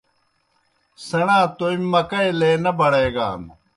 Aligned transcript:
سیْݨا 1.07 1.39
تومیْ 1.57 1.87
مکئی 1.93 2.29
لے 2.39 2.51
نہ 2.63 2.71
بڑیگان۔ 2.79 3.41